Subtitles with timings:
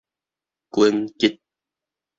[0.71, 1.37] 拳擊